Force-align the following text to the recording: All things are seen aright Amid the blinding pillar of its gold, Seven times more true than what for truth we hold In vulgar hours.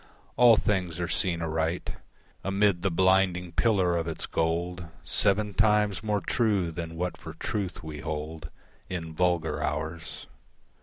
All 0.35 0.57
things 0.57 0.99
are 0.99 1.07
seen 1.07 1.43
aright 1.43 1.91
Amid 2.43 2.81
the 2.81 2.89
blinding 2.89 3.51
pillar 3.51 3.95
of 3.95 4.07
its 4.07 4.25
gold, 4.25 4.87
Seven 5.03 5.53
times 5.53 6.01
more 6.01 6.21
true 6.21 6.71
than 6.71 6.95
what 6.95 7.17
for 7.17 7.33
truth 7.35 7.83
we 7.83 7.99
hold 7.99 8.49
In 8.89 9.13
vulgar 9.13 9.61
hours. 9.61 10.25